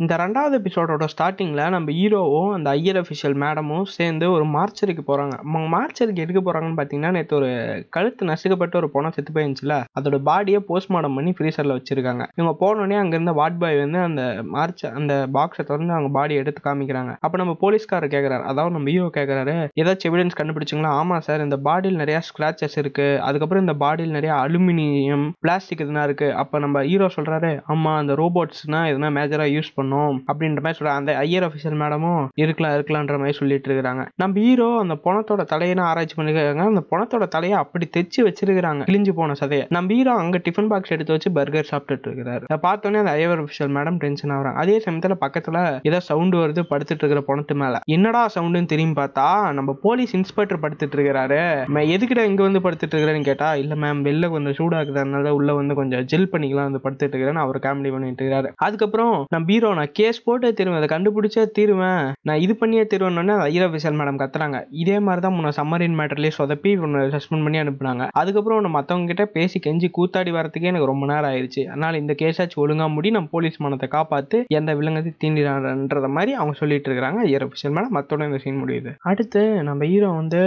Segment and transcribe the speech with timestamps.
[0.00, 5.68] இந்த ரெண்டாவது எபிசோடோட ஸ்டார்டிங்கில் நம்ம ஹீரோவும் அந்த ஐயர் அஃபிஷியல் மேடமும் சேர்ந்து ஒரு மார்ச்சருக்கு போகிறாங்க அவங்க
[5.74, 7.50] மார்ச்சருக்கு எடுக்க போகிறாங்கன்னு பார்த்தீங்கன்னா நேற்று ஒரு
[7.96, 12.24] கழுத்து நசுக்கப்பட்ட ஒரு பணம் செத்து போயிருந்துச்சுல அதோட பாடியை போஸ்ட்மார்ட்டம் பண்ணி ஃப்ரீசரில் வச்சுருக்காங்க.
[12.38, 14.24] இவங்க போனோடனே அங்கேருந்து வார்ட் பாய் வந்து அந்த
[14.56, 17.14] மார்ச் அந்த பாக்ஸை திறந்து அவங்க பாடி எடுத்து காமிக்கிறாங்க.
[17.24, 20.92] அப்போ நம்ம போலீஸ்காரர் கேட்குறாரு அதாவது நம்ம ஹீரோ கேட்குறாரு ஏதாச்சும் எவிடன்ஸ் கண்டுபிடிச்சிங்களா?
[21.02, 26.36] ஆமாம் சார் இந்த பாடியில் நிறையா ஸ்க்ராச்சஸ் இருக்குது அதுக்கப்புறம் இந்த பாடியில் நிறையா அலுமினியம் பிளாஸ்டிக் எதுனா இருக்குது
[26.42, 31.12] அப்போ நம்ம ஹீரோ சொல்கிறாரு ஆமாம் அந்த ரோபோட்ஸ்னால் எதுனா மேஜராக யூஸ் பண்ணும் அப்படின்ற மாதிரி சொல்கிறாங்க அந்த
[31.24, 34.02] ஐயர் அஃபிஷியல் மேடமும் இருக்கலாம் இருக்கலான்ற மாதிரி சொல்லிட்டு இருக்கிறாங்க.
[34.22, 36.64] நம்ம ஹீரோ அந்த பணத்தோட தலையெல்லாம் ஆராய்ச்சி பண்ணிருக்காங்க.
[36.72, 39.64] அந்த பணத்தோட தலையை அப்படி தைச்சு வச்சிருக்காங்க கிழிஞ்சு போன சதையை.
[39.76, 42.44] நம்ம ஹீரோ அங்கே டிஃபன் பாக்ஸ் எடுத்து வச்சு பர்கர் சாப்பிட்டுட்டு இருக்கிறாரு.
[42.50, 44.60] அதை பார்த்தோன்னே அந்த ஐயர் அஃபிஷியல் மேடம் டென்ஷன் ஆகிறாங்க.
[44.62, 45.60] அதே சமயத்தில் பக்கத்தில்
[45.90, 47.80] ஏதோ சவுண்டு வருது படுத்துட்டு இருக்கிற பணத்து மேலே.
[47.96, 49.26] என்னடா சவுண்டுன்னு திரும்பி பார்த்தா
[49.58, 51.40] நம்ம போலீஸ் இன்ஸ்பெக்டர் படுத்துட்டு இருக்கிறாரு.
[51.74, 54.98] எதுக்கிட்ட எதுக்குடா இங்கே வந்து படுத்துட்டு இருக்கிறேன்னு கேட்டா இல்லை மேம் வெளில கொஞ்சம் சூடாக்குது.
[55.02, 59.52] அதனால உள்ள வந்து கொஞ்சம் ஜெல் பண்ணிக்கலாம் வந்து படுத்துட்டு இருக்கிறேன்னு அவர் காமெடி பண்ணிட்டு இருக்காரு அதுக்கப்புறம் நம்ம
[59.52, 60.78] ஹீரோ நான் கேஸ் போட்டே தீருவேன்.
[60.80, 62.04] அதை கண்டுபிடிச்சே தீருவேன்.
[62.28, 64.58] நான் இது பண்ணியே தீருவேன்னு ஐயர் அஃபிஷியல் மேடம் கத்துறாங்க.
[64.82, 68.06] இதே மாதிரி தான் முன்ன சம்மரின் மேட்டர்லேயே சொதப்பி உன்னை சஸ்பெண்ட் பண்ணி அனுப்புனாங்க.
[68.22, 72.62] அதுக்கப்புறம் உன்னை மற்றவங்க கிட்ட பேசி கெஞ்சி கூத்தாடி வரதுக்கே எனக்கு ரொம்ப நேரம் ஆயிடுச்சு அதனால் இந்த கேஸாச்சும்
[72.64, 77.74] ஒழுங்காக முடி நம்ம போலீஸ் மனத்தை காப்பாற்று எந்த விலங்கத்தையும் தீண்டினான்றத மாதிரி அவங்க சொல்லிட்டு இருக்கிறாங்க ஐயர் அஃபிஷியல்
[77.76, 78.92] மேடம் மற்றோட இந்த சீன் முடியுது.
[79.10, 80.42] அடுத்து நம்ம ஹீரோ வந்து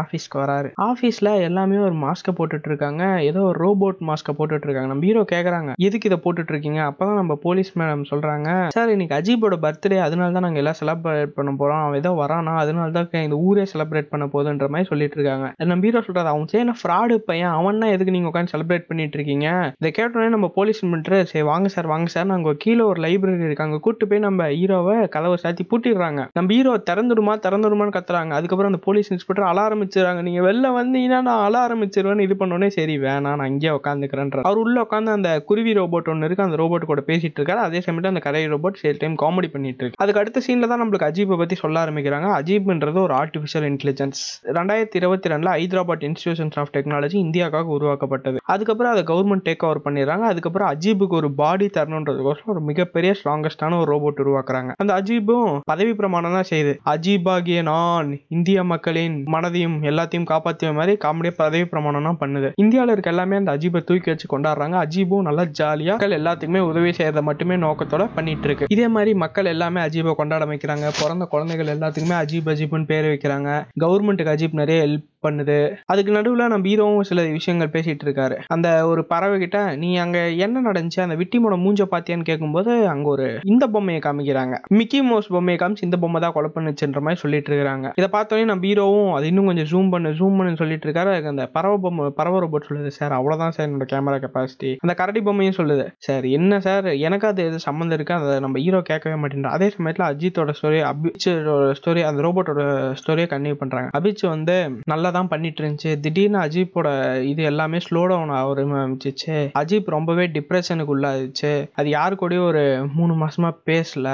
[0.00, 0.70] ஆஃபீஸ்க்கு வராரு.
[0.88, 3.02] ஆஃபீஸில் எல்லாமே ஒரு மாஸ்க்கை போட்டுட்டு இருக்காங்க.
[3.30, 4.90] ஏதோ ஒரு ரோபோட் மாஸ்க்கை போட்டுட்டு இருக்காங்க.
[4.92, 6.80] நம்ம ஹீரோ கேட்குறாங்க எதுக்கு இதை போட்டுட்டு இருக்கீங்க?
[6.90, 11.34] அப்போ தான் நம்ம போலீஸ் மேடம் சொல்கிறாங்க சார் இன்னைக்கு அஜீபோட பர்த்டே அதனால தான் நாங்கள் எல்லாம் செலிப்ரேட்
[11.36, 11.82] பண்ண போறோம்.
[11.84, 15.46] அவன் ஏதோ வரானா அதனால தான் இந்த ஊரே செலிப்ரேட் பண்ண போதுன்ற மாதிரி சொல்லிட்டு இருக்காங்க.
[15.70, 19.48] நம்ம ஹீரோ சொல்றாரு அவன் செய்ய ஃப்ராடு பையன் அவன் எதுக்கு நீங்க உட்காந்து செலிப்ரேட் பண்ணிட்டு இருக்கீங்க?
[19.80, 23.80] இதை கேட்டோடனே நம்ம போலீஸ் பண்ணிட்டு சரி வாங்க சார் வாங்க சார் நாங்கள் கீழே ஒரு லைப்ரரி இருக்கு.
[23.86, 26.20] கூட்டு போய் நம்ம ஹீரோவை கதவை சாத்தி பூட்டிடுறாங்க.
[26.38, 28.32] நம்ம ஹீரோ திறந்துடுமா திறந்துடுமான்னு கத்துறாங்க.
[28.38, 30.22] அதுக்கப்புறம் அந்த போலீஸ் இன்ஸ்பெக்டர் அழ ஆரம்பிச்சிடுறாங்க.
[30.28, 34.76] நீங்க வெளில வந்தீங்கன்னா நான் அழ ஆரம்பிச்சிருவேன்னு இது பண்ணோடனே சரி வேணாம் நான் இங்கேயே உட்காந்துக்கிறேன்ற அவர் உள்ள
[34.86, 37.60] உட்காந்து அந்த குருவி ரோபோட் ஒன்று இருக்கு அந்த ரோபோட் கூட பேசிட்டு இருக்காரு.
[37.68, 40.00] அதே சமயத்தில் அந்த கரை ரோபோட் சேல் டைம் காமெடி பண்ணிட்டு இருக்கு.
[40.04, 42.28] அதுக்கு அடுத்த சீன்ல தான் நம்மளுக்கு அஜீப்பை பத்தி சொல்ல ஆரம்பிக்கிறாங்க.
[42.40, 44.20] அஜீப்ன்றது ஒரு ஆர்டிஃபிஷியல் இன்டெலிஜென்ஸ்
[44.58, 48.38] ரெண்டாயிரத்தி இருபத்தி ரெண்டுல ஹைதராபாத் இன்ஸ்டியூஷன்ஸ் ஆஃப் டெக்னாலஜி இந்தியாவுக்காக உருவாக்கப்பட்டது.
[48.54, 50.24] அதுக்கப்புறம் அதை கவர்மெண்ட் டேக் ஓவர் பண்ணிடுறாங்க.
[50.32, 54.72] அதுக்கப்புறம் அஜீபுக்கு ஒரு பாடி தரணுன்றதுக்கோசரம் ஒரு மிகப்பெரிய ஸ்ட்ராங்கஸ்டான ஒரு ரோபோட் உருவாக்குறாங்க.
[54.82, 56.74] அந்த அஜீபும் பதவி பிரமாணம் தான் செய்யுது.
[56.94, 62.50] அஜீபாகிய நான் இந்திய மக்களின் மனதையும் எல்லாத்தையும் காப்பாற்றிய மாதிரி காமெடியா பதவி பிரமாணம் தான் பண்ணுது.
[62.64, 64.76] இந்தியாவில் இருக்க எல்லாமே அந்த அஜீபை தூக்கி வச்சு கொண்டாடுறாங்க.
[64.84, 68.66] அஜீபும் நல்லா ஜாலியா எல்லாத்துக்குமே உதவி செய்யறத மட்டுமே நோக்கத்தோட பண்ணிட்டு இருக்கு.
[68.68, 70.86] இதே மாதிரி மக்கள் எல்லாமே அஜீபை கொண்டாட வைக்கிறாங்க.
[71.00, 73.50] பிறந்த குழந்தைகள் எல்லாத்துக்குமே அஜீப் அஜீப்னு பேர் வைக்கிறாங்க.
[73.80, 75.58] கவர்மெண்ட்டுக்கு அஜீப் நிறைய ஹெல்ப் பண்ணுது.
[75.92, 78.36] அதுக்கு நடுவில் நம்ம ஹீரோவும் சில விஷயங்கள் பேசிகிட்டு இருக்காரு.
[78.56, 81.00] அந்த ஒரு பறவை கிட்ட நீ அங்கே என்ன நடந்துச்சு?
[81.06, 84.54] அந்த விட்டிமோட மூஞ்ச பார்த்தியான்னு கேட்கும்போது அங்கே ஒரு இந்த பொம்மையை காமிக்கிறாங்க.
[84.78, 87.88] மிக்கி மவுஸ் பொம்மையை காமிச்சு இந்த பொம்மை தான் கொலை பண்ணுச்சுன்ற மாதிரி சொல்லிட்டு இருக்காங்க.
[88.00, 91.12] இதை பார்த்தோன்னே நம்ம ஹீரோவும் அது இன்னும் கொஞ்சம் ஜூம் பண்ணு ஜூம் பண்ணு சொல்லிட்டு இருக்காரு.
[91.14, 95.22] அதுக்கு அந்த பறவை பொம்மை பறவை ரோபோட் சொல்லுது சார் அவ்வளோதான் சார் என்னோட கேமரா கெப்பாசிட்டி அந்த கரடி
[95.28, 96.86] பொம்மையும் சொல்லுது சார் என்ன சார்?
[97.06, 98.14] எனக்கு அது எது சம்மந்தம் இருக்கு?
[98.18, 99.54] அதை நம்ம ஹீரோ கேட்கவே மாட்டேன்றா.
[99.56, 102.62] அதே சமயத்தில் அஜித்தோட ஸ்டோரி அபிச்சோட ஸ்டோரி அந்த ரோபோட்டோட
[103.00, 104.56] ஸ்டோரியை கன்டினியூ பண்ணுறாங்க அபிச் வந்து
[104.92, 106.88] நல்லா தான் பண்ணிட்டு இருந்துச்சு திடீர்னு அஜீப்போட
[107.24, 109.36] இது எல்லாமே ஸ்லோ டவுன் ஆரம்பிச்சிச்சு.
[109.60, 112.62] அஜீப் ரொம்பவே டிப்ரெஷனுக்கு உள்ளாச்சு அது யாரு கூடயும் ஒரு
[112.94, 114.08] மூணு மாசமா பேசல.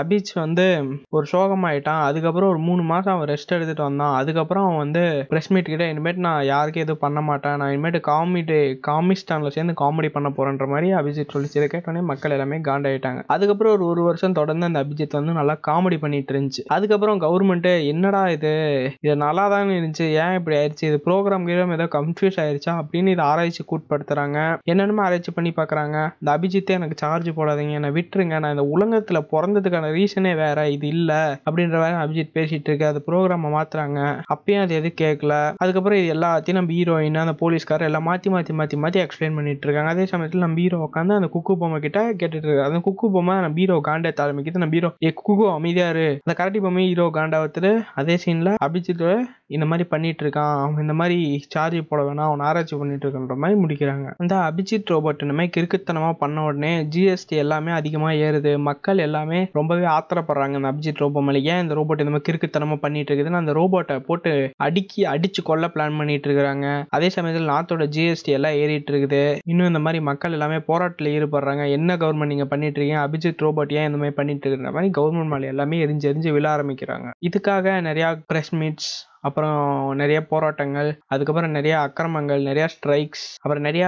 [0.00, 0.66] அபிச் வந்து
[1.10, 2.02] ஒரு சோகமாயிட்டான்.
[2.08, 4.14] அதுக்கப்புறம் ஒரு மூணு மாசம் அவன் ரெஸ்ட் எடுத்துட்டு வந்தான்.
[4.20, 7.56] அதுக்கப்புறம் அவன் வந்து பிரஸ் மீட் கிட்ட இனிமேட்டு நான் யாருக்கும் எதுவும் பண்ண மாட்டேன்.
[7.56, 11.58] நான் இனிமேட்டு காமெடி காமிஸ்டான்ல சேர்ந்து காமெடி பண்ண போறேன்ற மாதிரி அபிஜித் சொல்லிச்சு.
[11.58, 13.22] இதை கேட்டோடனே மக்கள் எல்லாமே காண்டாயிட்டாங்க.
[13.26, 16.62] அதுக்கப்புறம் ஒரு ஒரு வருஷம் தொடர்ந்து அந்த அபிஜித் வந்து நல்லா காமெடி பண்ணிட்டு இருந்துச்சு.
[16.68, 18.52] அதுக்கப்புறம் கவர்மெண்ட் என்னடா இது?
[19.00, 20.06] இது நல்லா தான் இருந்துச்சு.
[20.22, 24.38] ஏன் இப்படி ஆயிடுச்சு இது ப்ரோக்ராம் கீழே ஏதோ கன்ஃபியூஸ் ஆயிடுச்சா அப்படின்னு இது ஆராய்ச்சி கூட்படுத்துறாங்க.
[24.70, 25.96] என்னென்னமோ ஆராய்ச்சி பண்ணி பார்க்குறாங்க.
[26.20, 28.36] இந்த அபிஜித்தே எனக்கு சார்ஜ் போடாதீங்க என்னை விட்டுருங்க.
[28.42, 33.50] நான் இந்த உலகத்தில் பிறந்ததுக்கான ரீசனே வேற இது இல்லை அப்படின்ற வேற அபிஜித் பேசிட்டு இருக்கு அது ப்ரோக்ராமை
[33.56, 33.98] மாத்துறாங்க.
[34.34, 35.32] அப்பயும் அது எதுவும் கேட்கல
[35.64, 39.96] அதுக்கப்புறம் இது எல்லாத்தையும் நம்ம ஹீரோயின் அந்த போலீஸ்காரர் எல்லாம் மாற்றி மாற்றி மாற்றி மாற்றி எக்ஸ்பிளைன் பண்ணிட்டு இருக்காங்க.
[39.96, 42.68] அதே சமயத்தில் நம்ம ஹீரோ உட்காந்து அந்த குக்கு பொம்மை கிட்ட கேட்டுட்டு இருக்காரு.
[42.70, 44.62] அந்த குக்கு பொம்மை நம்ம ஹீரோ காண்டே ஆரம்பிக்குது.
[44.64, 47.42] நம்ம ஹீரோ ஏ குக்கு அமைதியாரு அந்த கரடி பொம்மை ஹீரோ காண்டா
[48.02, 49.04] அதே சீன்ல அபிஜித்
[49.54, 51.18] இந்த மாதிரி பண்ணிட்டு இருக்கான் அவன் இந்த மாதிரி
[51.54, 54.06] சார்ஜ் போட வேணாம் அவன் ஆராய்ச்சி பண்ணிட்டு இருக்கின்ற மாதிரி முடிக்கிறாங்க.
[54.22, 58.52] அந்த அபிஜித் ரோபோட் இந்த மாதிரி கிறுக்குத்தனமா பண்ண உடனே ஜிஎஸ்டி எல்லாமே அதிகமா ஏறுது.
[58.68, 61.42] மக்கள் எல்லாமே ரொம்பவே ஆத்திரப்படுறாங்க இந்த அபிஜித் ரோபோ மேல.
[61.52, 64.32] ஏன் இந்த ரோபோட் இந்த மாதிரி கிறுக்குத்தனமா பண்ணிட்டு இருக்குதுன்னு அந்த ரோபோட்டை போட்டு
[64.66, 66.66] அடிக்கி அடிச்சு கொல்ல பிளான் பண்ணிட்டு இருக்காங்க
[66.96, 69.22] அதே சமயத்தில் நாத்தோட ஜிஎஸ்டி எல்லாம் ஏறிட்டு இருக்குது
[69.52, 71.64] இன்னும் இந்த மாதிரி மக்கள் எல்லாமே போராட்டத்தில் ஈடுபடுறாங்க.
[71.78, 75.52] என்ன கவர்மெண்ட் நீங்க பண்ணிட்டு இருக்கீங்க அபிஜித் ரோபோட் ஏன் இந்த மாதிரி பண்ணிட்டு இருக்கிற மாதிரி கவர்மெண்ட் மேலே
[75.54, 77.08] எல்லாமே எரிஞ்சு எரிஞ்சு விழ ஆரம்பிக்கிறாங்க.
[77.28, 78.90] இதுக்காக நிறைய பிரஸ் மீட்ஸ்
[79.22, 79.58] அப்புறம்
[79.94, 83.84] நிறைய போராட்டங்கள் அதுக்கப்புறம் நிறைய அக்கிரமங்கள் நிறைய ஸ்ட்ரைக்ஸ் அப்புறம் நிறைய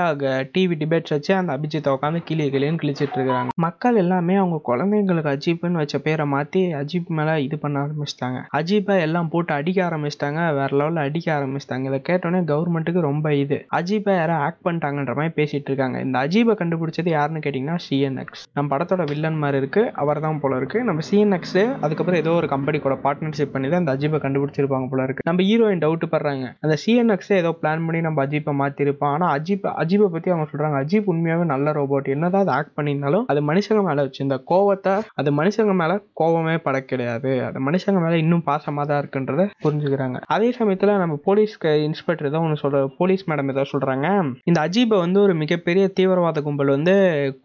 [0.54, 3.50] டிவி டிபேட்ஸ் வச்சு அந்த அபிஜித்தை உட்காந்து கிளி கிளின்னு கிழிச்சிட்டு இருக்காங்க.
[3.66, 8.40] மக்கள் எல்லாமே அவங்க குழந்தைங்களுக்கு அஜீப்னு வச்ச பேரை மாற்றி அஜீப் மேலே இது பண்ண ஆரம்பிச்சிட்டாங்க.
[8.58, 11.84] அஜீப்பை எல்லாம் போட்டு அடிக்க ஆரம்பிச்சிட்டாங்க வேற லெவலில் அடிக்க ஆரம்பிச்சிட்டாங்க.
[11.90, 13.58] இதை கேட்டோன்னே கவர்மெண்ட்டுக்கு ரொம்ப இது.
[13.78, 15.98] அஜீப்பை யாரும் ஆக்ட் பண்ணிட்டாங்கன்ற மாதிரி பேசிட்டு இருக்காங்க.
[16.06, 20.78] இந்த அஜீபை கண்டுபிடிச்சது யாருன்னு கேட்டிங்கன்னா சிஎன்எக்ஸ் நம்ம படத்தோட வில்லன் மாதிரி இருக்கு அவர் தான் போல இருக்கு.
[20.88, 25.28] நம்ம சிஎன்எக்ஸ் அதுக்கப்புறம் ஏதோ ஒரு கம்பெனி கூட பார்ட்னர்ஷிப் பண்ணி தான் அந்த அஜீபை கண்டுபிடிச்சிருப்பாங்க போல இருக்கு.
[25.28, 26.46] நம்ம ஹீரோயின் டவுட் படுறாங்க.
[26.64, 29.12] அந்த சிஎன்எக்ஸ் ஏதோ பிளான் பண்ணி நம்ம அஜீப்பை மாத்திருப்போம்.
[29.14, 30.78] ஆனால் அஜீப் அஜீபை பத்தி அவங்க சொல்றாங்க.
[30.82, 35.30] அஜீப் உண்மையாவே நல்ல ரோபோட் என்னதான் அது ஆக்ட் பண்ணியிருந்தாலும் அது மனுஷங்க மேல வச்சு இந்த கோவத்தை அது
[35.40, 37.16] மனுஷங்க மேல கோவமே பட கிடையாது.
[37.48, 40.18] அது மனுஷங்க மேல இன்னும் பாசமா தான் இருக்குன்றத புரிஞ்சுக்கிறாங்க.
[40.34, 41.54] அதே சமயத்துல நம்ம போலீஸ்
[41.88, 44.06] இன்ஸ்பெக்டர் தான் ஒன்று சொல்ற போலீஸ் மேடம் ஏதாவது சொல்றாங்க.
[44.44, 46.94] இந்த அஜீபை வந்து ஒரு மிகப்பெரிய தீவிரவாத கும்பல் வந்து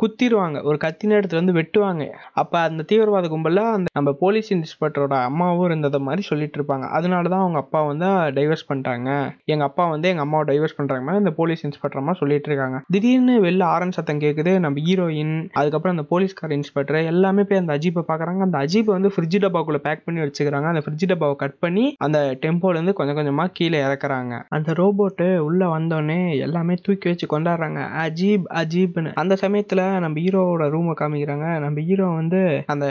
[0.02, 2.04] குத்திடுவாங்க ஒரு கத்தின இடத்துல வந்து வெட்டுவாங்க.
[2.34, 6.86] அப்ப அந்த தீவிரவாத கும்பல்ல அந்த நம்ம போலீஸ் இன்ஸ்பெக்டரோட அம்மாவும் இருந்தத மாதிரி சொல்லிட்டு இருப்பாங்க.
[6.98, 9.10] அதனால தான் அவங்க அப்பா வந்து டைவர்ஸ் பண்ணிட்டாங்க.
[9.54, 12.78] எங்க அப்பா வந்து எங்க அம்மாவை டைவர்ஸ் பண்ணுறாங்க மாதிரி இந்த போலீஸ் இன்ஸ்பெக்டர்மா சொல்லிட்டு இருக்காங்க.
[12.92, 18.04] திடீர்னு வெளில ஆரன் சத்தம் கேட்குது நம்ம ஹீரோயின் அதுக்கப்புறம் அந்த போலீஸ்கார் இன்ஸ்பெக்டர் எல்லாமே போய் அந்த அஜீப்பை
[18.12, 18.42] பாக்குறாங்க.
[18.48, 20.70] அந்த அஜீப்பை வந்து ஃப்ரிட்ஜ் டப்பாக்குள்ள பேக் பண்ணி வச்சுக்கிறாங்க.
[20.74, 24.34] அந்த ஃப்ரிட்ஜ் டப்பாவை கட் பண்ணி அந்த டெம்போல இருந்து கொஞ்சம் கொஞ்சமா கீழே இறக்குறாங்க.
[24.50, 27.82] அந்த ரோபோட்டு உள்ள வந்தோடனே எல்லாமே தூக்கி வச்சு கொண்டாடுறாங்க.
[28.06, 29.14] அஜீப் அஜீப்னு.
[29.16, 31.48] அந்த சமயத்துல நம்ம ஹீரோவோட ரூமை காமிக்கிறாங்க.
[31.60, 32.86] நம்ம ஹீரோ வந்து அந்த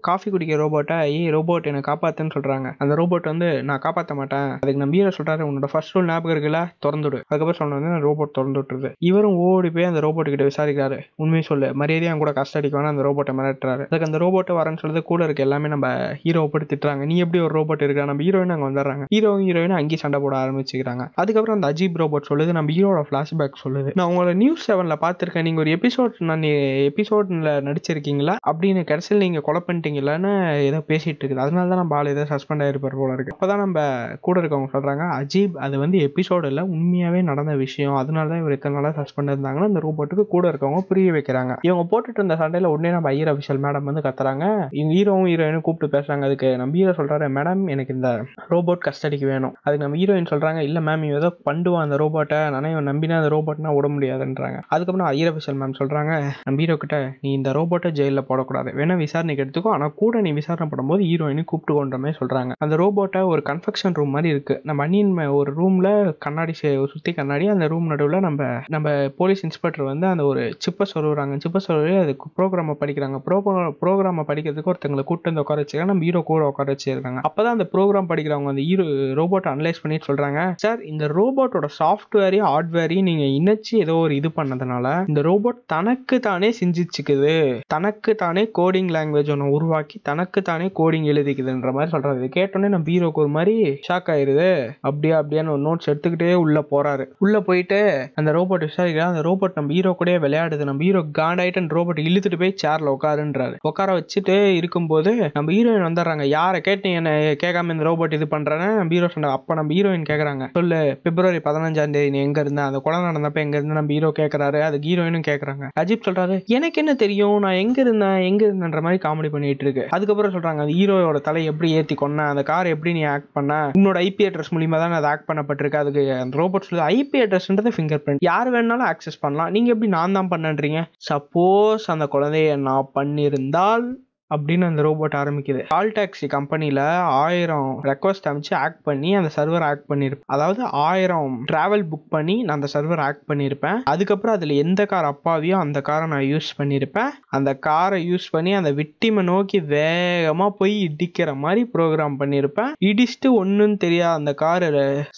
[0.00, 2.68] காஃபி குடிக்கிற ரோபோட்டை ஏய் ரோபோட் என்னை காப்பாத்துன்னு சொல்றாங்க.
[2.78, 4.48] அந்த ரோபோட் வந்து நான் காப்பாற்ற மாட்டேன்.
[4.62, 6.60] அதுக்கு நம்ம ஹீரோ சொல்றாரு உன்னோட ஃபர்ஸ்ட் ரூல் ஞாபகம் இருக்குல்ல?
[6.84, 8.90] திறந்துடு அதுக்கப்புறம் நான் ரோபோட் திறந்து விட்டுருது.
[8.98, 10.98] இவரும் ஓடி போய் அந்த ரோபோட் கிட்ட விசாரிக்கிறாரு.
[11.14, 11.66] உண்மையை சொல்லு.
[11.82, 13.84] மரியாதையா கூட கஷ்டடிக்கு வேணா அந்த ரோபோட்டை மிரட்டுறாரு.
[13.88, 15.42] அதுக்கு அந்த ரோபோட்டை வரேன்னு சொல்றது கூட இருக்க.
[15.42, 15.88] எல்லாமே நம்ம
[16.24, 17.04] ஹீரோவை போட்டு திட்டுறாங்க.
[17.04, 18.04] நீ எப்படி ஒரு ரோபோட் இருக்கா?
[18.04, 19.04] நம்ம ஹீரோயின் அங்கே வந்துடுறாங்க.
[19.14, 21.08] ஹீரோவும் ஹீரோயின் அங்கேயும் சண்டை போட ஆரம்பிச்சுக்கிறாங்க.
[21.14, 23.90] அதுக்கப்புறம் அந்த அஜீப் ரோபோட் சொல்லுது நம்ம ஹீரோட ஃபிளாஷ்பேக் சொல்லுது.
[23.94, 25.42] நான் உங்களோட நியூஸ் செவன்ல பார்த்துருக்கேன்.
[25.42, 26.42] நீங்க ஒரு எபிசோட் நான்
[26.90, 28.36] எபிசோட்ல நடிச்சிருக்கீங்களா?
[28.52, 31.44] அப்படின்னு கடைசியில் நீங்க கொலை பண்ணிட்டீங்களான்னு ஏதோ பேசிட்டு இருக்குது.
[31.46, 33.36] அதனால தான் நம்ம ஆள் ஏதோ சஸ்பெண்ட் ஆயிருப்பார் போல இருக்கு.
[33.36, 37.96] அப்பதான் நம்ம கூட இருக்கவங்க சொல்றாங்க அஜீப் அது வந்து எபிசோடு இல்லை உண்மையாகவே நடந்த விஷயம்.
[38.00, 41.54] அதனால தான் இவர் இத்தனை நாளாக சஸ்பெண்ட் இருந்தாங்கன்னு அந்த ரோபோட்டுக்கு கூட இருக்கவங்க புரிய வைக்கிறாங்க.
[41.68, 44.44] இவங்க போட்டுட்டு இருந்த சண்டையில் உடனே நம்ம ஐயர் அஃபிஷியல் மேடம் வந்து கத்துறாங்க.
[44.78, 46.24] இவங்க ஹீரோவும் ஹீரோயினும் கூப்பிட்டு பேசுறாங்க.
[46.28, 48.10] அதுக்கு நம்ம ஹீரோ சொல்கிறாரு மேடம் எனக்கு இந்த
[48.54, 49.54] ரோபோட் கஸ்டடிக்கு வேணும்.
[49.64, 53.30] அதுக்கு நம்ம ஹீரோயின் சொல்கிறாங்க இல்லை மேம் இவன் ஏதோ பண்ணுவான் அந்த ரோபோட்டை நான் இவன் நம்பினா அந்த
[53.36, 54.58] ரோபோட்னா விட முடியாதுன்றாங்க.
[54.74, 56.12] அதுக்கப்புறம் ஐயர் அஃபிஷியல் மேம் சொல்கிறாங்க
[56.46, 58.70] நம்ம ஹீரோ கிட்ட நீ இந்த ரோபோட்டை ஜெயிலில் போடக்கூடாது.
[58.80, 59.72] வேணா விசாரணைக்கு எடுத்துக்கோ.
[59.76, 62.52] ஆனால் கூட நீ விசாரணை பண்ணும்போது ஹீரோயினு கூப்பிட்டு கொண்ட மாதிரி சொல்றாங்க.
[62.64, 64.60] அந்த ரோபோட்டை ஒரு கன்ஃபெக்ஷன் ரூம் மாதிரி இருக்கு.
[64.62, 69.84] நம்ம அண்ணியின் ஒரு ரூம்ல கண்ணாடி சே- சுத்தி கண்ணாடி அந்த ரூம் நடுவில் நம்ம நம்ம போலீஸ் இன்ஸ்பெக்டர்
[69.84, 73.20] வந்து அந்த ஒரு சிப்பை சொல்லுறாங்க சிப்பை சொல்லி அதுக்கு ப்ரோக்ராமை படிக்கிறாங்க.
[73.26, 77.68] ப்ரோக்ராம் ப்ரோக்ராமை படிக்கிறதுக்கு ஒருத்தங்களை கூட்டு வந்து உட்கார வச்சுருக்காங்க நம்ம ஹீரோ கூட உட்கார வச்சிருக்காங்க அப்பதான் அந்த
[77.72, 78.82] ப்ரோக்ராம் படிக்கிறவங்க அந்த ஹீரோ
[79.14, 80.52] ரோபோட்டை அனலைஸ் பண்ணிட்டு சொல்றாங்க.
[80.56, 86.54] சார் இந்த ரோபோட்டோட சாஃப்ட்வேரையும் ஹார்ட்வேரையும் நீங்க இணைச்சு ஏதோ ஒரு இது பண்ணதுனால இந்த ரோபோட் தனக்கு தானே
[86.60, 92.68] சிந்திச்சுக்குது தனக்கு தானே கோடிங் லாங்குவேஜ் ஒன்று உருவாக்கி தனக்கு தானே கோடிங் எழுதிக்குதுன்ற மாதிரி சொல்கிறாங்க இது கேட்டோன்னே
[92.68, 94.50] நம்ம ஹீரோக்கு ஒரு மாதிரி ஷாக் ஆயிருது.
[94.80, 97.04] அப்படியே அப்படியான்னு ஒரு நோட்ஸ் எடுத்துக்கிட்டே உள்ள போறாரு.
[97.18, 97.78] உள்ள போயிட்டு
[98.14, 100.64] அந்த ரோபோட் விசாரிக்கிறா அந்த ரோபோட் நம்ம ஹீரோ கூட விளையாடுது.
[100.64, 103.56] நம்ம ஹீரோ காண்டாயிட்டு அந்த ரோபோட் இழுத்துட்டு போய் சேர்ல உட்காருன்றாரு.
[103.62, 106.24] உட்கார வச்சுட்டு இருக்கும்போது நம்ம ஹீரோயின் வந்துடுறாங்க.
[106.24, 107.10] யாரை கேட்டு என்ன
[107.44, 108.68] கேட்காம இந்த ரோபோட் இது பண்றேன்னு?
[108.74, 109.36] நம்ம ஹீரோ சொன்னாங்க.
[109.38, 112.62] அப்ப நம்ம ஹீரோயின் கேட்கறாங்க சொல்லு பிப்ரவரி பதினஞ்சாம் தேதி நீ எங்க இருந்த?
[112.62, 116.94] அந்த குழந்தை நடந்தப்ப எங்க இருந்து நம்ம ஹீரோ கேட்கறாரு அது ஹீரோயினும் கேட்கறாங்க அஜிப் சொல்றாரு எனக்கு என்ன
[116.94, 117.38] தெரியும்?
[117.38, 118.18] நான் எங்க இருந்தேன்?
[118.18, 119.86] எங்க இருந்தேன்ற மாதிரி காமெடி பண்ணிட்டு இருக்கு.
[119.90, 122.26] அதுக்கப்புறம் சொல்றாங்க அந்த ஹீரோயோட தலை எப்படி ஏத்தி கொன்ன?
[122.28, 123.54] அந்த கார் எப்படி நீ ஆக்ட் பண்ண?
[123.76, 125.80] உன்னோட ஐபி அட்ரஸ் மூலியமா தான் அது ஆக்ட் பண்ணப்பட்டிருக்கு.
[125.82, 129.50] அதுக்கு அந்த ரோபோட் சொல்லுது ஐபி அட்ரஸ்ன்றது ஃபிங்கர் பிரிண்ட் யார் வேணாலும் ஆக்சஸ் பண்ணலாம்.
[129.56, 130.82] நீங்க எப்படி நான் தான் பண்ணன்றீங்க?
[131.10, 133.86] சப்போஸ் அந்த குழந்தைய நான் பண்ணியிருந்தால்
[134.34, 135.60] அப்படின்னு அந்த ரோபோட் ஆரம்பிக்குது.
[135.68, 136.82] கால் டாக்ஸி கம்பெனியில்
[137.24, 142.56] ஆயிரம் ரெக்வஸ்ட் அமைச்சு ஆக்ட் பண்ணி அந்த சர்வர் ஆக்ட் பண்ணியிருப்பேன் அதாவது ஆயிரம் டிராவல் புக் பண்ணி நான்
[142.58, 147.54] அந்த சர்வர் ஆக்ட் பண்ணியிருப்பேன் அதுக்கப்புறம் அதில் எந்த கார் அப்பாவியோ அந்த காரை நான் யூஸ் பண்ணியிருப்பேன் அந்த
[147.58, 154.14] காரை யூஸ் பண்ணி அந்த விக்டிமை நோக்கி வேகமாக போய் இடிக்கிற மாதிரி ப்ரோக்ராம் பண்ணியிருப்பேன் இடிச்சுட்டு ஒன்றும் தெரியாத
[154.14, 154.68] அந்த காரை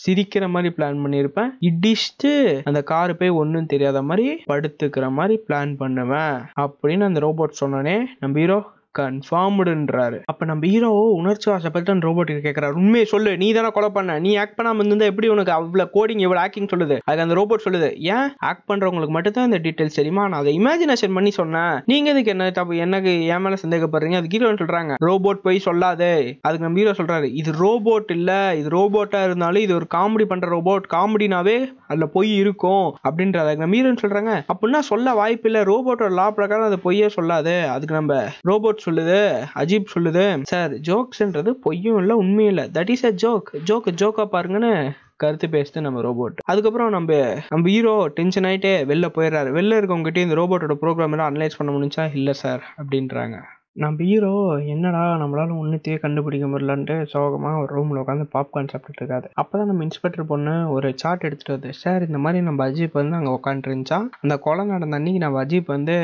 [0.05, 2.33] சிரிக்கிற மாதிரி பிளான் பண்ணியிருப்பேன் இடிச்சுட்டு
[2.65, 6.35] அந்த காரு போய் ஒன்றும் தெரியாத மாதிரி படுத்துக்கிற மாதிரி பிளான் பண்ணுவேன்.
[6.65, 8.59] அப்படின்னு அந்த ரோபோட் சொன்னோடனே நம்ம ஹீரோ
[8.99, 14.19] கன்ஃபார்ம்டுன்றாரு அப்ப நம்ம ஹீரோ உணர்ச்சி வாசப்பட்டு ரோபோட்டுக்கு ரோபோட் கேட்கறாரு உண்மையை சொல்லு நீ தானே கொலை பண்ண.
[14.19, 16.97] நீ ஆக்ட் பண்ணாம இருந்தா எப்படி உனக்கு அவ்வளவு கோடிங் எவ்வளோ ஆக்டிங் சொல்லுது?
[17.05, 20.23] அதுக்கு அந்த ரோபோட் சொல்லுது ஏன் ஆக்ட் பண்றவங்களுக்கு மட்டும் தான் இந்த டீடைல்ஸ் தெரியுமா?
[20.29, 21.83] நான் அதை இமேஜினேஷன் பண்ணி சொன்னேன்.
[21.85, 24.17] நீங்க எதுக்கு என்ன தப்பு எனக்கு என் மேல சந்தேகப்படுறீங்க?
[24.17, 24.95] அது ஹீரோன்னு சொல்றாங்க.
[25.09, 26.39] ரோபோட் போய் சொல்லாதே.
[26.41, 28.55] அதுக்கு நம்ம ஹீரோ சொல்றாரு இது ரோபோட் இல்ல.
[28.55, 32.87] இது ரோபோட்டா இருந்தாலும் இது ஒரு காமெடி பண்ற ரோபோட் காமெடினாவே அதுல பொய் இருக்கும்.
[33.09, 34.33] அப்படின்ற அதுக்கு நம்ம ஹீரோன்னு சொல்றாங்க.
[34.55, 35.63] அப்படின்னா சொல்ல வாய்ப்பு இல்ல.
[35.63, 37.69] ரோபோட்டோட லா பிரகாரம் அது பொய்யே சொல்லாது.
[37.69, 38.15] அதுக்கு நம்ம
[38.49, 39.19] ரோபோட் சொல்லுது
[39.55, 40.25] அஜீப் சொல்லுது.
[40.43, 42.65] சார் ஜோக்ஸ்ன்றது பொய்யும் இல்லை உண்மையும் இல்லை.
[42.73, 44.73] That is a joke joke ஜோக்கா பாருங்கன்னு
[45.17, 47.13] கருத்து பேசுது நம்ம ரோபோட் அதுக்கப்புறம் நம்ம
[47.49, 49.51] நம்ம ஹீரோ டென்ஷன் ஆயிட்டே வெளில போயிடுறாரு.
[49.59, 53.39] வெளில இருக்கவங்ககிட்ட இந்த ரோபோட்டோட ப்ரோக்ராம் எல்லாம் அனலைஸ் பண்ண முடிஞ்சா இல்லை சார் அப்படின்றாங்க.
[53.77, 54.31] நம்ம ஹீரோ
[54.73, 59.27] என்னடா நம்மளால ஒன்றுத்தையே கண்டுபிடிக்க முடியலன்ட்டு சோகமாக ஒரு ரூமில் உட்காந்து பாப்கார்ன் சாப்பிட்டுட்டு இருக்காது.
[59.35, 61.71] அப்போ தான் நம்ம இன்ஸ்பெக்டர் பொண்ணு ஒரு சார்ட் எடுத்துகிட்டு வருது.
[61.81, 65.95] சார் இந்த மாதிரி நம்ம அஜீப் வந்து அங்கே உட்காந்துருந்துச்சா அந்த கொலை நடந்த அன்னைக்கு நம்ம அஜீப் வந்து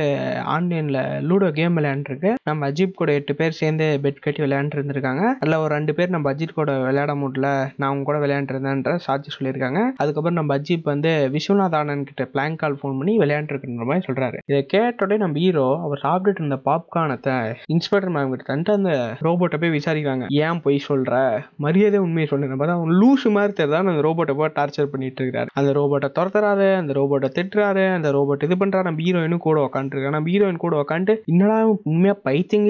[0.55, 2.31] ஆன்லைனில் லூடோ கேம் விளையாண்டுருக்கு.
[2.51, 5.25] நம்ம அஜீப் கூட எட்டு பேர் சேர்ந்து பெட் கட்டி விளையாண்டுருந்துருக்காங்க.
[5.41, 7.49] அதில் ஒரு ரெண்டு பேர் நம்ம அஜீப் கூட விளையாட முடியல.
[7.77, 9.83] நான் அவங்க கூட விளையாண்டுருந்தேன்ற சாட்சி சொல்லியிருக்காங்க.
[10.03, 14.63] அதுக்கப்புறம் நம்ம அஜீப் வந்து விஸ்வநாத் ஆனந்த் கிட்ட பிளாங்க் கால் ஃபோன் பண்ணி விளையாண்டுருக்குன்ற மாதிரி சொல்கிறாரு இதை
[14.73, 17.37] கேட்டோடனே நம்ம ஹீரோ அவர் சாப்பிட்டுட்டு இருந்த பாப்கார்னத்தை
[17.67, 20.27] இன்ஸ்பெக்டர் மேம் கிட்ட தந்துட்டு அந்த ரோபோட்டை போய் விசாரிக்கிறாங்க.
[20.29, 21.13] ஏன் போய் சொல்ற?
[21.57, 22.55] மரியாதை உண்மையை சொல்லுங்க.
[22.57, 25.47] பார்த்தா அவன் லூசு மாதிரி தெரிதான் அந்த ரோபோட்டை போய் டார்ச்சர் பண்ணிட்டு இருக்காரு.
[25.55, 28.89] அந்த ரோபோட்டை துரத்துறாரு அந்த ரோபோட்டை திட்டுறாரு அந்த ரோபோட் இது பண்றாரு.
[28.89, 32.15] நம்ம ஹீரோயினும் கூட உட்காந்துருக்காங்க நம்ம ஹீரோயின் கூட உட்காந்து என்னடா இவன் உண்மையா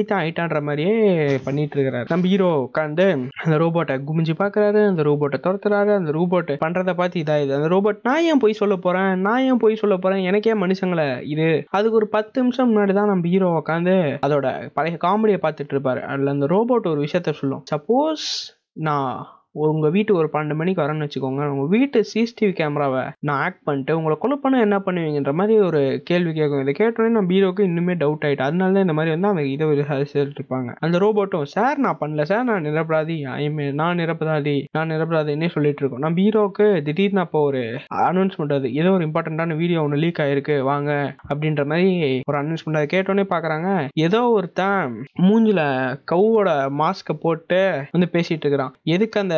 [0.05, 0.95] தான் ஆயிட்டான்ற மாதிரியே
[1.45, 3.07] பண்ணிட்டு இருக்கிறாரு நம்ம ஹீரோ உட்காந்து
[3.45, 4.81] அந்த ரோபோட்டை குமிஞ்சு பாக்குறாரு.
[4.93, 5.93] அந்த ரோபோட்டை துரத்துறாரு.
[6.01, 9.21] அந்த ரோபோட் பண்றதை பார்த்து இதாயுது அந்த ரோபோட் நான் ஏன் போய் சொல்ல போறேன்?
[9.21, 10.25] நான் ஏன் போய் சொல்ல போறேன்?
[10.31, 11.49] எனக்கே மனுஷங்களை இது.
[11.71, 13.95] அதுக்கு ஒரு பத்து நிமிஷம் முன்னாடி தான் நம்ம ஹீரோ உட்காந்து
[14.27, 16.05] அதோட பழைய காமெடியை பார்த்துட்டு இருப்பார்.
[16.05, 17.65] அதில் அந்த ரோபோட் ஒரு விஷயத்த சொல்லும்.
[17.75, 18.25] சப்போஸ்
[18.73, 21.43] நான் உங்கள் வீட்டுக்கு ஒரு பன்னெண்டு மணிக்கு வரேன்னு வச்சுக்கோங்க.
[21.53, 26.33] உங்கள் வீட்டு சிசிடிவி கேமராவை நான் ஆக்ட் பண்ணிட்டு உங்களை கொலை பண்ண என்ன பண்ணுவீங்கன்ற மாதிரி ஒரு கேள்வி
[26.39, 26.63] கேட்கும்.
[26.65, 30.41] இதை கேட்டோடனே நான் பீரோக்கு இன்னுமே டவுட் ஆகிட்டு அதனால தான் இந்த மாதிரி வந்து அவங்க இதை விசாரிச்சுட்டு
[30.41, 32.23] இருப்பாங்க அந்த ரோபோட்டும் சார் நான் பண்ணல.
[32.33, 37.63] சார் நான் நிரபராதி ஐமே நான் நிரபராதி நான் நிரபராதின்னே சொல்லிட்டு இருக்கோம் நான் பீரோக்கு திடீர்னு அப்போ ஒரு
[38.09, 40.57] அனௌன்ஸ்மெண்ட் அது ஏதோ ஒரு இம்பார்ட்டண்ட்டான வீடியோ ஒன்று லீக் ஆயிருக்கு.
[40.71, 40.91] வாங்க.
[41.31, 41.89] அப்படின்ற மாதிரி
[42.31, 43.69] ஒரு அனௌன்ஸ்மெண்ட் அதை கேட்டோடனே பார்க்குறாங்க
[44.07, 44.95] ஏதோ ஒருத்தன்
[45.27, 45.61] மூஞ்சில
[46.13, 47.61] கவுவோட மாஸ்க்கை போட்டு
[47.95, 48.75] வந்து பேசிட்டு இருக்கிறான்.
[48.95, 49.37] எதுக்கு அந்த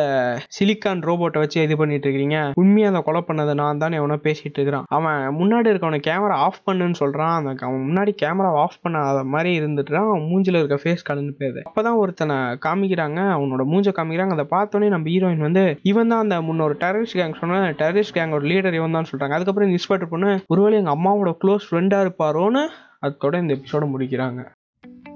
[0.57, 4.85] சிலிக்கான் ரோபோட்டை வச்சு இது பண்ணிட்டு இருக்கிறீங்க உண்மையாக அதை கொலை பண்ணதை நான் தானே எவனோ பேசிட்டு இருக்கிறான்.
[4.97, 10.09] அவன் முன்னாடி இருக்கவனை கேமரா ஆஃப் பண்ணுன்னு சொல்கிறான் அந்த அவன் முன்னாடி கேமரா ஆஃப் பண்ணாத மாதிரி இருந்துட்டுறான்
[10.09, 12.37] அவன் மூஞ்சில் இருக்க ஃபேஸ் கலந்து போயிருது அப்பதான் ஒருத்தனை
[12.67, 13.19] காமிக்கிறாங்க.
[13.37, 14.35] அவனோட மூஞ்சை காமிக்கிறாங்க.
[14.37, 18.79] அதை பார்த்தோன்னே நம்ம ஹீரோயின் வந்து இவன் தான் அந்த முன்னொரு டெரரிஸ்ட் கேங் சொன்ன டெரரிஸ்ட் கேங்கோட லீடர்
[18.79, 22.63] இவன் தான் சொல்கிறாங்க அதுக்கப்புறம் இந்த இன்ஸ்பெக்டர் பொண்ணு ஒருவேளை எங்கள் அம்மாவோட க்ளோஸ் ஃப்ரெண்டாக இருப்பாரோன்னு?
[23.05, 24.41] அதோட இந்த எபிசோட முடிக்கிறாங்க.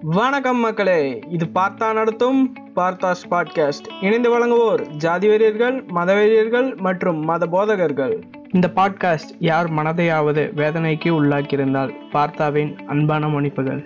[0.03, 1.19] வணக்கம் மக்களே.
[1.29, 3.85] இது பார்த்தா நடத்தும் பார்த்தாஸ் பாட்காஸ்ட்.
[4.01, 8.23] இணைந்து வழங்குவோர் ஜாதி வெறியர்கள் மதவெறியர்கள் மற்றும் மத போதகர்கள்.
[8.51, 13.85] இந்த பாட்காஸ்ட் யார் மனதையாவது வேதனைக்கு உள்ளாக்கியிருந்தால் பார்த்தாவின் அன்பான மன்னிப்புகள்.